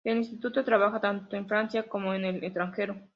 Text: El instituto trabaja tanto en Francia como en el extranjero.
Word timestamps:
El 0.03 0.17
instituto 0.17 0.63
trabaja 0.65 0.99
tanto 0.99 1.35
en 1.35 1.47
Francia 1.47 1.83
como 1.87 2.13
en 2.15 2.25
el 2.25 2.43
extranjero. 2.43 2.99